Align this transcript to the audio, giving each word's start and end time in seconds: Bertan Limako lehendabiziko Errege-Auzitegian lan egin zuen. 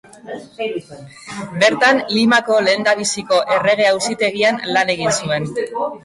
Bertan 1.63 1.99
Limako 2.13 2.57
lehendabiziko 2.67 3.41
Errege-Auzitegian 3.57 4.57
lan 4.79 4.91
egin 4.95 5.13
zuen. 5.19 5.47